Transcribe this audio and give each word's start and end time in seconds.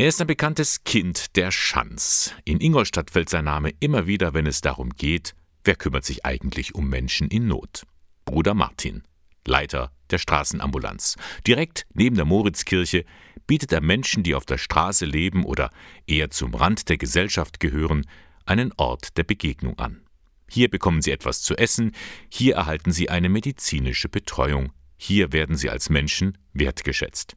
Er 0.00 0.08
ist 0.08 0.18
ein 0.18 0.26
bekanntes 0.26 0.82
Kind 0.84 1.36
der 1.36 1.50
Schanz. 1.50 2.32
In 2.46 2.58
Ingolstadt 2.58 3.10
fällt 3.10 3.28
sein 3.28 3.44
Name 3.44 3.74
immer 3.80 4.06
wieder, 4.06 4.32
wenn 4.32 4.46
es 4.46 4.62
darum 4.62 4.88
geht, 4.88 5.34
wer 5.62 5.76
kümmert 5.76 6.06
sich 6.06 6.24
eigentlich 6.24 6.74
um 6.74 6.88
Menschen 6.88 7.28
in 7.28 7.46
Not. 7.46 7.82
Bruder 8.24 8.54
Martin, 8.54 9.02
Leiter 9.46 9.92
der 10.08 10.16
Straßenambulanz. 10.16 11.16
Direkt 11.46 11.84
neben 11.92 12.16
der 12.16 12.24
Moritzkirche 12.24 13.04
bietet 13.46 13.72
er 13.72 13.82
Menschen, 13.82 14.22
die 14.22 14.34
auf 14.34 14.46
der 14.46 14.56
Straße 14.56 15.04
leben 15.04 15.44
oder 15.44 15.70
eher 16.06 16.30
zum 16.30 16.54
Rand 16.54 16.88
der 16.88 16.96
Gesellschaft 16.96 17.60
gehören, 17.60 18.06
einen 18.46 18.72
Ort 18.78 19.18
der 19.18 19.24
Begegnung 19.24 19.78
an. 19.78 20.00
Hier 20.48 20.70
bekommen 20.70 21.02
sie 21.02 21.10
etwas 21.10 21.42
zu 21.42 21.58
essen, 21.58 21.92
hier 22.30 22.54
erhalten 22.54 22.90
sie 22.90 23.10
eine 23.10 23.28
medizinische 23.28 24.08
Betreuung, 24.08 24.72
hier 24.96 25.34
werden 25.34 25.58
sie 25.58 25.68
als 25.68 25.90
Menschen 25.90 26.38
wertgeschätzt. 26.54 27.36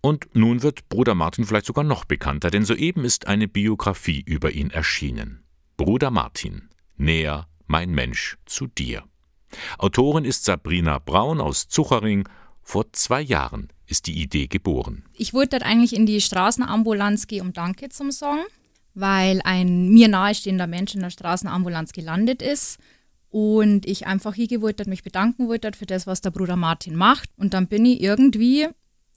Und 0.00 0.34
nun 0.34 0.62
wird 0.62 0.88
Bruder 0.88 1.14
Martin 1.14 1.44
vielleicht 1.44 1.66
sogar 1.66 1.84
noch 1.84 2.04
bekannter, 2.04 2.50
denn 2.50 2.64
soeben 2.64 3.04
ist 3.04 3.26
eine 3.26 3.48
Biografie 3.48 4.22
über 4.24 4.52
ihn 4.52 4.70
erschienen. 4.70 5.42
Bruder 5.76 6.10
Martin, 6.10 6.68
näher 6.96 7.48
mein 7.66 7.90
Mensch 7.90 8.38
zu 8.46 8.66
dir. 8.66 9.04
Autorin 9.78 10.24
ist 10.24 10.44
Sabrina 10.44 10.98
Braun 10.98 11.40
aus 11.40 11.68
Zuchering. 11.68 12.28
Vor 12.62 12.92
zwei 12.92 13.20
Jahren 13.20 13.68
ist 13.86 14.06
die 14.06 14.20
Idee 14.20 14.46
geboren. 14.46 15.04
Ich 15.14 15.32
wollte 15.34 15.58
dort 15.58 15.62
eigentlich 15.62 15.94
in 15.94 16.06
die 16.06 16.20
Straßenambulanz 16.20 17.26
gehen, 17.26 17.42
um 17.46 17.52
Danke 17.52 17.88
zum 17.88 18.12
Song, 18.12 18.40
weil 18.94 19.40
ein 19.44 19.88
mir 19.88 20.08
nahestehender 20.08 20.66
Mensch 20.66 20.94
in 20.94 21.00
der 21.00 21.10
Straßenambulanz 21.10 21.92
gelandet 21.92 22.42
ist 22.42 22.78
und 23.30 23.86
ich 23.86 24.06
einfach 24.06 24.34
hier 24.34 24.48
gewollt 24.48 24.86
mich 24.86 25.02
bedanken 25.02 25.48
wollte 25.48 25.72
für 25.74 25.86
das, 25.86 26.06
was 26.06 26.20
der 26.20 26.30
Bruder 26.30 26.56
Martin 26.56 26.94
macht. 26.94 27.30
Und 27.36 27.54
dann 27.54 27.66
bin 27.66 27.84
ich 27.84 28.00
irgendwie 28.02 28.68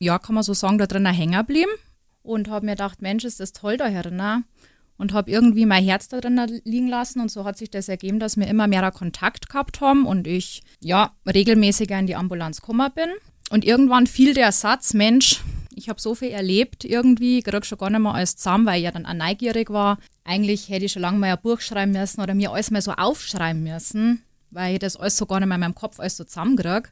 ja, 0.01 0.17
kann 0.17 0.35
man 0.35 0.43
so 0.43 0.53
sagen, 0.53 0.79
da 0.79 0.87
drinnen 0.87 1.13
hängen 1.13 1.37
geblieben 1.37 1.71
und 2.23 2.49
habe 2.49 2.65
mir 2.65 2.71
gedacht, 2.73 3.01
Mensch, 3.01 3.23
ist 3.23 3.39
das 3.39 3.53
toll 3.53 3.77
da 3.77 3.89
drinnen. 3.89 4.45
Und 4.97 5.13
habe 5.13 5.31
irgendwie 5.31 5.65
mein 5.65 5.83
Herz 5.83 6.09
da 6.09 6.21
drinnen 6.21 6.61
liegen 6.63 6.87
lassen 6.87 7.21
und 7.21 7.31
so 7.31 7.43
hat 7.43 7.57
sich 7.57 7.71
das 7.71 7.89
ergeben, 7.89 8.19
dass 8.19 8.37
wir 8.37 8.47
immer 8.47 8.67
mehr 8.67 8.91
Kontakt 8.91 9.49
gehabt 9.49 9.81
haben 9.81 10.05
und 10.05 10.27
ich, 10.27 10.61
ja, 10.79 11.11
regelmäßiger 11.25 11.97
in 11.97 12.05
die 12.05 12.15
Ambulanz 12.15 12.61
gekommen 12.61 12.91
bin. 12.93 13.09
Und 13.49 13.65
irgendwann 13.65 14.05
fiel 14.05 14.35
der 14.35 14.51
Satz, 14.51 14.93
Mensch, 14.93 15.41
ich 15.75 15.89
habe 15.89 15.99
so 15.99 16.13
viel 16.13 16.29
erlebt 16.29 16.85
irgendwie, 16.85 17.41
krieg 17.41 17.65
schon 17.65 17.79
gar 17.79 17.89
nicht 17.89 17.99
mehr 17.99 18.13
alles 18.13 18.35
zusammen, 18.35 18.67
weil 18.67 18.77
ich 18.77 18.83
ja 18.83 18.91
dann 18.91 19.07
auch 19.07 19.13
neugierig 19.13 19.71
war. 19.71 19.97
Eigentlich 20.23 20.69
hätte 20.69 20.85
ich 20.85 20.91
schon 20.91 21.01
lange 21.01 21.17
mal 21.17 21.31
ein 21.31 21.41
Buch 21.41 21.61
schreiben 21.61 21.93
müssen 21.93 22.21
oder 22.21 22.35
mir 22.35 22.51
alles 22.51 22.69
mal 22.69 22.81
so 22.81 22.91
aufschreiben 22.91 23.63
müssen, 23.63 24.21
weil 24.51 24.73
ich 24.73 24.79
das 24.79 24.97
alles 24.97 25.17
so 25.17 25.25
gar 25.25 25.39
nicht 25.39 25.47
mehr 25.47 25.55
in 25.55 25.61
meinem 25.61 25.75
Kopf 25.75 25.99
alles 25.99 26.17
so 26.17 26.23
zusammenkriege. 26.23 26.89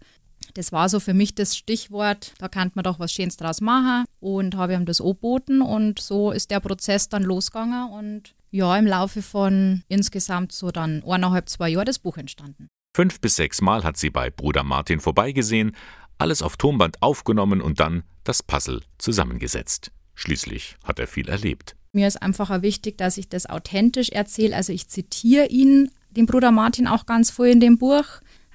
Das 0.53 0.72
war 0.72 0.89
so 0.89 1.00
für 1.00 1.14
mich 1.14 1.36
das 1.36 1.55
Stichwort, 1.55 2.33
da 2.39 2.47
kann 2.47 2.72
man 2.73 2.83
doch 2.83 3.00
was 3.00 3.14
Schönes 3.14 3.38
draus 3.38 3.61
machen 3.61 4.05
und 4.19 4.55
habe 4.55 4.73
ihm 4.73 4.86
das 4.86 5.02
angeboten 5.02 5.61
und 5.61 6.00
so 6.00 6.31
ist 6.31 6.52
der 6.52 6.59
Prozess 6.59 7.09
dann 7.09 7.23
losgegangen 7.23 7.89
und 7.92 8.36
ja, 8.52 8.75
im 8.77 8.88
Laufe 8.88 9.22
von 9.22 9.83
insgesamt 9.88 10.52
so 10.52 10.72
dann 10.72 11.03
eineinhalb, 11.03 11.50
zwei 11.50 11.70
Jahren 11.70 11.86
das 11.86 12.00
Buch 12.00 12.17
entstanden. 12.17 12.67
Fünf 12.95 13.22
bis 13.22 13.36
sechs 13.36 13.61
Mal 13.61 13.83
hat 13.83 13.97
sie 13.97 14.09
bei 14.09 14.31
Bruder 14.31 14.64
Martin 14.64 15.00
vorbeigesehen, 15.00 15.75
alles 16.17 16.42
auf 16.42 16.58
Tonband 16.58 17.02
aufgenommen 17.02 17.61
und 17.61 17.80
dann 17.80 18.03
das 18.23 18.42
Puzzle 18.44 18.81
zusammengesetzt. 18.97 19.92
Schließlich 20.16 20.75
hat 20.83 21.00
er 21.00 21.08
viel 21.08 21.30
erlebt. 21.30 21.75
Mir 21.94 22.08
ist 22.08 22.22
einfach 22.22 22.50
auch 22.50 22.61
wichtig, 22.61 22.97
dass 22.97 23.17
ich 23.17 23.30
das 23.30 23.45
authentisch 23.45 24.09
erzähle. 24.09 24.55
Also 24.55 24.73
ich 24.73 24.89
zitiere 24.89 25.47
ihn, 25.47 25.92
den 26.11 26.25
Bruder 26.25 26.52
Martin, 26.52 26.88
auch 26.88 27.05
ganz 27.05 27.31
voll 27.31 27.47
in 27.47 27.59
dem 27.59 27.77
Buch 27.77 28.05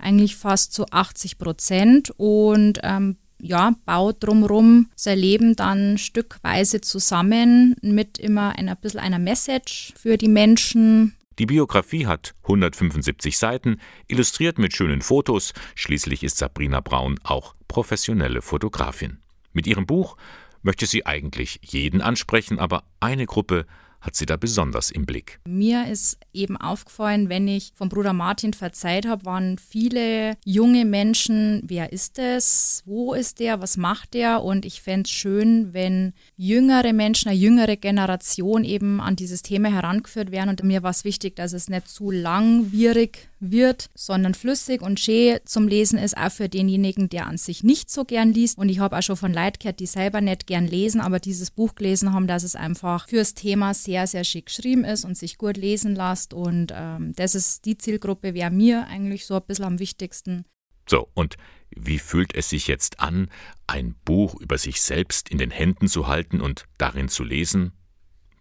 eigentlich 0.05 0.37
fast 0.37 0.73
zu 0.73 0.87
80 0.91 1.39
Prozent 1.39 2.13
und 2.17 2.81
ähm, 2.83 3.17
ja, 3.41 3.75
baut 3.85 4.23
drumherum 4.25 4.89
sein 4.95 5.19
Leben 5.19 5.57
dann 5.57 5.99
stückweise 5.99 6.81
zusammen 6.81 7.77
mit 7.83 8.19
immer 8.19 8.57
ein 8.57 8.75
bisschen 8.81 9.01
einer 9.01 9.19
Message 9.19 9.93
für 9.97 10.17
die 10.17 10.29
Menschen. 10.29 11.15
Die 11.39 11.47
Biografie 11.47 12.07
hat 12.07 12.35
175 12.45 13.37
Seiten, 13.37 13.81
illustriert 14.07 14.59
mit 14.59 14.75
schönen 14.75 15.03
Fotos. 15.03 15.53
Schließlich 15.75 16.23
ist 16.23 16.39
Sabrina 16.39 16.81
Braun 16.81 17.19
auch 17.25 17.55
professionelle 17.67 18.41
Fotografin. 18.41 19.19
Mit 19.53 19.67
ihrem 19.67 19.85
Buch 19.85 20.17
möchte 20.63 20.87
sie 20.87 21.07
eigentlich 21.07 21.61
jeden 21.63 22.01
ansprechen, 22.01 22.59
aber 22.59 22.85
eine 23.01 23.27
Gruppe 23.27 23.67
hat 24.05 24.15
sie 24.15 24.27
da 24.27 24.37
besonders 24.37 24.91
im 24.91 25.07
Blick. 25.07 25.41
Mir 25.47 25.89
ist 25.89 26.19
eben 26.33 26.57
aufgefallen, 26.57 27.29
wenn 27.29 27.49
ich 27.49 27.73
vom 27.75 27.89
Bruder 27.89 28.13
Martin 28.13 28.53
verzeiht 28.53 29.07
habe, 29.07 29.25
waren 29.25 29.59
viele 29.59 30.37
junge 30.45 30.85
Menschen, 30.85 31.63
wer 31.65 31.93
ist 31.93 32.19
es, 32.19 32.83
wo 32.85 33.15
ist 33.15 33.41
der, 33.41 33.61
was 33.61 33.77
macht 33.77 34.15
der? 34.15 34.43
Und 34.43 34.67
ich 34.67 34.83
fände 34.83 35.07
es 35.07 35.11
schön, 35.11 35.73
wenn 35.73 36.13
jüngere 36.37 36.93
Menschen, 36.93 37.29
eine 37.29 37.39
jüngere 37.39 37.77
Generation 37.77 38.65
eben 38.65 39.01
an 39.01 39.17
dieses 39.17 39.43
Thema 39.43 39.71
herangeführt 39.71 40.31
werden. 40.31 40.51
Und 40.51 40.63
mir 40.63 40.83
war 40.83 40.91
es 40.91 41.05
wichtig, 41.05 41.37
dass 41.37 41.53
es 41.53 41.69
nicht 41.69 41.89
zu 41.89 42.11
langwierig 42.11 43.31
wird, 43.51 43.91
sondern 43.95 44.35
flüssig 44.35 44.83
und 44.83 45.01
schön 45.01 45.39
zum 45.45 45.69
Lesen 45.69 45.99
ist, 45.99 46.17
auch 46.17 46.31
für 46.31 46.49
denjenigen, 46.49 47.09
der 47.09 47.27
an 47.27 47.39
sich 47.39 47.63
nicht 47.63 47.91
so 47.91 48.05
gern 48.05 48.33
liest. 48.33 48.59
Und 48.59 48.69
ich 48.69 48.79
habe 48.79 48.97
auch 48.97 49.03
schon 49.03 49.17
von 49.17 49.33
Leuten 49.33 49.77
die 49.77 49.87
selber 49.87 50.21
nicht 50.21 50.47
gern 50.47 50.67
lesen, 50.67 51.01
aber 51.01 51.21
dieses 51.21 51.51
Buch 51.51 51.75
gelesen 51.75 52.13
haben, 52.13 52.27
dass 52.27 52.43
es 52.43 52.57
einfach 52.57 53.09
fürs 53.09 53.35
Thema 53.35 53.75
sehr, 53.75 54.07
sehr 54.07 54.25
schick 54.25 54.47
geschrieben 54.47 54.85
ist 54.85 55.05
und 55.05 55.17
sich 55.17 55.39
gut 55.39 55.57
lesen 55.57 55.95
lässt. 55.95 56.35
Und 56.35 56.73
ähm, 56.75 57.13
das 57.17 57.35
ist 57.35 57.65
die 57.65 57.79
Zielgruppe, 57.79 58.35
wäre 58.35 58.51
mir 58.51 58.87
eigentlich 58.87 59.27
so 59.27 59.35
ein 59.35 59.43
bisschen 59.47 59.65
am 59.65 59.79
wichtigsten. 59.79 60.45
So, 60.89 61.09
und 61.15 61.37
wie 61.71 61.99
fühlt 61.99 62.35
es 62.35 62.51
sich 62.51 62.67
jetzt 62.67 63.01
an, 63.01 63.29
ein 63.67 63.95
Buch 64.05 64.35
über 64.41 64.59
sich 64.59 64.83
selbst 64.83 65.29
in 65.29 65.39
den 65.39 65.51
Händen 65.51 65.89
zu 65.89 66.07
halten 66.07 66.41
und 66.41 66.67
darin 66.79 67.09
zu 67.09 67.25
lesen? 67.25 67.73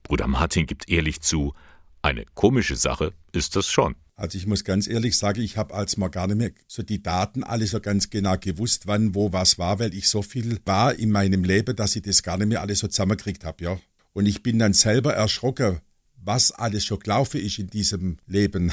Bruder 0.04 0.28
Martin 0.28 0.66
gibt 0.66 0.90
ehrlich 0.90 1.22
zu, 1.22 1.54
eine 2.02 2.26
komische 2.34 2.76
Sache 2.76 3.14
ist 3.32 3.56
das 3.56 3.70
schon. 3.70 3.96
Also 4.16 4.38
ich 4.38 4.46
muss 4.46 4.64
ganz 4.64 4.88
ehrlich 4.88 5.18
sagen, 5.18 5.42
ich 5.42 5.58
habe 5.58 5.74
als 5.74 5.98
mal 5.98 6.10
gar 6.10 6.28
nicht 6.28 6.38
mehr 6.38 6.52
so 6.68 6.84
die 6.84 7.02
Daten 7.02 7.44
alle 7.44 7.66
so 7.66 7.80
ganz 7.80 8.10
genau 8.10 8.38
gewusst, 8.38 8.86
wann, 8.86 9.16
wo, 9.16 9.34
was 9.34 9.58
war, 9.58 9.80
weil 9.80 9.94
ich 9.94 10.08
so 10.08 10.22
viel 10.22 10.60
war 10.66 10.94
in 10.94 11.12
meinem 11.12 11.44
Leben, 11.44 11.76
dass 11.76 11.96
ich 11.96 12.04
das 12.04 12.22
gar 12.22 12.38
nicht 12.38 12.48
mehr 12.48 12.62
alles 12.62 12.80
so 12.80 12.88
zusammengekriegt 12.88 13.44
habe, 13.44 13.64
ja. 13.64 13.80
Und 14.14 14.28
ich 14.28 14.44
bin 14.44 14.60
dann 14.60 14.74
selber 14.74 15.14
erschrocken, 15.16 15.80
was 16.16 16.52
alles 16.52 16.86
schon 16.86 17.00
gelaufen 17.00 17.42
ist 17.42 17.58
in 17.58 17.68
diesem 17.68 18.18
Leben. 18.28 18.72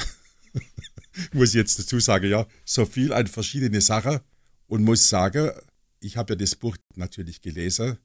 muss 1.33 1.49
ich 1.49 1.55
jetzt 1.55 1.79
dazu 1.79 1.99
sagen, 1.99 2.29
ja. 2.29 2.45
So 2.63 2.85
viel 2.85 3.11
an 3.11 3.25
verschiedene 3.25 3.81
Sachen 3.81 4.19
und 4.67 4.83
muss 4.83 5.09
sagen, 5.09 5.51
ich 5.99 6.17
habe 6.17 6.33
ja 6.33 6.37
das 6.37 6.55
Buch 6.55 6.77
natürlich 6.95 7.41
gelesen 7.41 7.97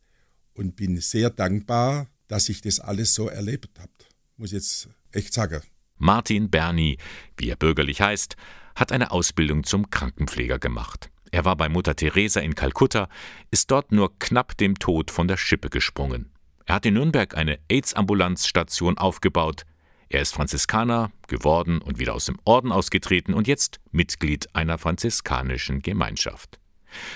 und 0.55 0.75
bin 0.77 1.01
sehr 1.01 1.31
dankbar, 1.31 2.09
dass 2.29 2.49
ich 2.49 2.63
das 2.63 2.81
alles 2.81 3.15
so 3.15 3.29
erlebt 3.29 3.79
habe. 3.79 3.93
Muss 4.37 4.51
ich 4.51 4.55
jetzt 4.55 4.89
echt 5.13 5.35
sagen. 5.35 5.61
Martin 5.99 6.51
Berni, 6.51 6.99
wie 7.37 7.49
er 7.49 7.57
bürgerlich 7.57 8.01
heißt, 8.01 8.37
hat 8.75 8.93
eine 8.93 9.11
Ausbildung 9.11 9.65
zum 9.65 9.91
Krankenpfleger 9.91 10.59
gemacht. 10.59 11.11
Er 11.33 11.45
war 11.45 11.57
bei 11.57 11.69
Mutter 11.69 11.97
Teresa 11.97 12.41
in 12.41 12.55
Kalkutta, 12.55 13.09
ist 13.51 13.71
dort 13.71 13.93
nur 13.93 14.19
knapp 14.19 14.57
dem 14.57 14.79
Tod 14.79 15.11
von 15.11 15.29
der 15.29 15.37
Schippe 15.37 15.71
gesprungen. 15.71 16.31
Er 16.67 16.77
hat 16.77 16.87
in 16.87 16.95
Nürnberg 16.95 17.37
eine 17.37 17.59
AIDS-Ambulanzstation 17.69 18.99
aufgebaut. 18.99 19.63
Er 20.09 20.23
ist 20.23 20.35
Franziskaner 20.35 21.11
geworden 21.27 21.81
und 21.81 21.99
wieder 21.99 22.15
aus 22.15 22.27
dem 22.27 22.39
Orden 22.45 22.73
ausgetreten 22.73 23.35
und 23.35 23.49
jetzt 23.49 23.81
Mitglied 23.91 24.55
einer 24.55 24.79
franziskanischen 24.79 25.83
Gemeinschaft. 25.83 26.59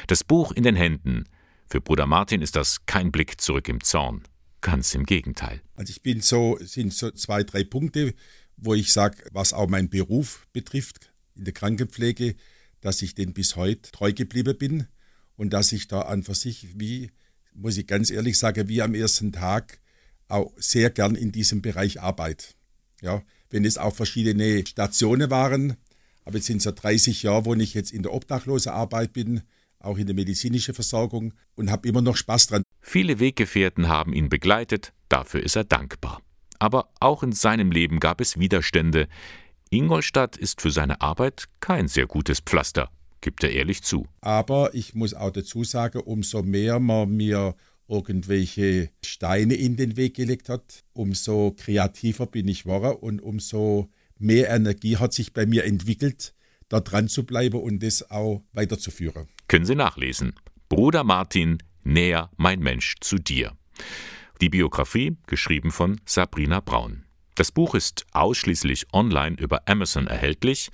Das 0.07 0.25
Buch 0.25 0.53
in 0.53 0.63
den 0.63 0.77
Händen. 0.77 1.25
Für 1.69 1.81
Bruder 1.81 2.07
Martin 2.07 2.43
ist 2.43 2.57
das 2.57 2.87
kein 2.87 3.13
Blick 3.13 3.41
zurück 3.41 3.69
im 3.69 3.83
Zorn. 3.83 4.23
Ganz 4.61 4.95
im 4.95 5.05
Gegenteil. 5.05 5.63
Also 5.77 5.91
ich 5.91 6.03
bin 6.03 6.21
so, 6.21 6.59
sind 6.61 6.93
so 6.93 7.11
zwei, 7.13 7.43
drei 7.45 7.65
Punkte, 7.65 8.15
wo 8.61 8.75
ich 8.75 8.93
sage, 8.93 9.25
was 9.33 9.53
auch 9.53 9.69
meinen 9.69 9.89
Beruf 9.89 10.47
betrifft, 10.53 11.13
in 11.35 11.45
der 11.45 11.55
Krankenpflege, 11.55 12.35
dass 12.81 13.03
ich 13.03 13.15
den 13.15 13.33
bis 13.33 13.57
heute 13.57 13.91
treu 13.91 14.13
geblieben 14.13 14.57
bin 14.57 14.87
und 15.37 15.51
dass 15.51 15.73
ich 15.73 15.89
da 15.89 16.03
an 16.03 16.23
für 16.23 16.35
sich, 16.35 16.79
wie, 16.79 17.11
muss 17.55 17.77
ich 17.77 17.87
ganz 17.87 18.11
ehrlich 18.11 18.39
sagen, 18.39 18.69
wie 18.69 18.83
am 18.83 18.95
ersten 18.95 19.33
Tag 19.33 19.81
auch 20.29 20.53
sehr 20.57 20.91
gern 20.91 21.15
in 21.15 21.33
diesem 21.33 21.63
Bereich 21.63 22.01
arbeite. 22.01 22.47
Ja, 23.03 23.23
wenn 23.49 23.65
es 23.65 23.79
auch 23.79 23.95
verschiedene 23.95 24.65
Stationen 24.67 25.31
waren, 25.31 25.77
aber 26.25 26.37
jetzt 26.37 26.47
sind 26.47 26.59
es 26.59 26.65
ja 26.65 26.73
30 26.73 27.23
Jahre, 27.23 27.47
wo 27.47 27.55
ich 27.55 27.75
jetzt 27.75 27.93
in 27.93 28.03
der 28.03 28.13
Obdachlosenarbeit 28.13 29.13
bin, 29.13 29.43
auch 29.79 29.97
in 29.97 30.07
der 30.07 30.15
medizinischen 30.15 30.75
Versorgung 30.75 31.33
und 31.55 31.71
habe 31.71 31.89
immer 31.89 32.03
noch 32.03 32.17
Spaß 32.17 32.49
dran. 32.49 32.63
Viele 32.83 33.19
Weggefährten 33.19 33.89
haben 33.89 34.13
ihn 34.13 34.29
begleitet, 34.29 34.93
dafür 35.09 35.43
ist 35.43 35.57
er 35.57 35.65
dankbar. 35.65 36.21
Aber 36.61 36.91
auch 37.01 37.25
in 37.25 37.33
seinem 37.33 37.73
Leben 37.73 37.99
gab 37.99 38.21
es 38.21 38.39
Widerstände. 38.39 39.09
Ingolstadt 39.71 40.37
ist 40.37 40.61
für 40.61 40.71
seine 40.71 41.01
Arbeit 41.01 41.49
kein 41.61 41.89
sehr 41.89 42.07
gutes 42.07 42.41
Pflaster, 42.41 42.91
gibt 43.21 43.43
er 43.43 43.51
ehrlich 43.51 43.83
zu. 43.83 44.07
Aber 44.21 44.75
ich 44.75 44.95
muss 44.95 45.15
auch 45.15 45.31
dazu 45.31 45.65
sagen, 45.65 46.01
umso 46.01 46.43
mehr 46.43 46.79
man 46.79 47.11
mir 47.17 47.57
irgendwelche 47.89 48.91
Steine 49.05 49.55
in 49.55 49.77
den 49.77 49.97
Weg 49.97 50.15
gelegt 50.15 50.49
hat, 50.49 50.85
umso 50.93 51.53
kreativer 51.57 52.27
bin 52.27 52.47
ich 52.47 52.65
geworden 52.65 52.97
und 53.01 53.21
umso 53.21 53.89
mehr 54.19 54.51
Energie 54.51 54.99
hat 54.99 55.15
sich 55.15 55.33
bei 55.33 55.47
mir 55.47 55.65
entwickelt, 55.65 56.35
da 56.69 56.81
dran 56.81 57.09
zu 57.09 57.25
bleiben 57.25 57.61
und 57.61 57.83
das 57.83 58.11
auch 58.11 58.43
weiterzuführen. 58.53 59.29
Können 59.49 59.65
Sie 59.65 59.75
nachlesen. 59.75 60.35
Bruder 60.69 61.05
Martin, 61.05 61.59
näher 61.85 62.31
mein 62.37 62.61
Mensch 62.61 62.97
zu 63.01 63.17
dir. 63.17 63.53
Die 64.41 64.49
Biografie, 64.49 65.19
geschrieben 65.27 65.71
von 65.71 66.01
Sabrina 66.07 66.61
Braun. 66.61 67.05
Das 67.35 67.53
Buch 67.53 67.75
ist 67.75 68.07
ausschließlich 68.13 68.87
online 68.95 69.37
über 69.39 69.69
Amazon 69.69 70.07
erhältlich. 70.07 70.71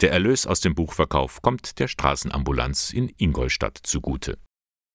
Der 0.00 0.10
Erlös 0.10 0.48
aus 0.48 0.60
dem 0.60 0.74
Buchverkauf 0.74 1.40
kommt 1.40 1.78
der 1.78 1.86
Straßenambulanz 1.86 2.92
in 2.92 3.12
Ingolstadt 3.16 3.78
zugute. 3.84 4.38